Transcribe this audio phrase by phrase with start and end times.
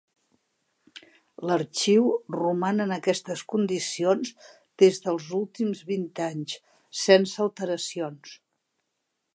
[1.49, 4.33] L'arxiu roman en aquestes condicions
[4.85, 6.57] des dels últims vint anys,
[7.05, 8.35] sense alteracions.